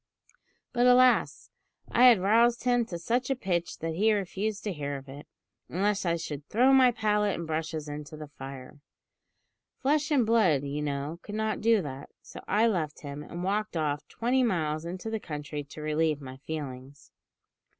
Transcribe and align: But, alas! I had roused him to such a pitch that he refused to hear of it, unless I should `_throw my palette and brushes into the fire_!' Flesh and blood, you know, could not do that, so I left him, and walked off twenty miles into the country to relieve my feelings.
But, 0.73 0.87
alas! 0.87 1.51
I 1.91 2.05
had 2.05 2.19
roused 2.21 2.63
him 2.63 2.85
to 2.85 2.97
such 2.97 3.29
a 3.29 3.35
pitch 3.35 3.77
that 3.77 3.93
he 3.93 4.11
refused 4.11 4.63
to 4.63 4.73
hear 4.73 4.97
of 4.97 5.07
it, 5.07 5.27
unless 5.69 6.07
I 6.07 6.15
should 6.15 6.43
`_throw 6.49 6.73
my 6.73 6.89
palette 6.89 7.35
and 7.35 7.45
brushes 7.45 7.87
into 7.87 8.17
the 8.17 8.25
fire_!' 8.39 8.79
Flesh 9.77 10.09
and 10.09 10.25
blood, 10.25 10.63
you 10.63 10.81
know, 10.81 11.19
could 11.21 11.35
not 11.35 11.61
do 11.61 11.83
that, 11.83 12.09
so 12.23 12.39
I 12.47 12.65
left 12.65 13.01
him, 13.01 13.21
and 13.21 13.43
walked 13.43 13.77
off 13.77 14.07
twenty 14.07 14.41
miles 14.41 14.85
into 14.85 15.11
the 15.11 15.19
country 15.19 15.63
to 15.65 15.81
relieve 15.83 16.19
my 16.19 16.37
feelings. 16.37 17.11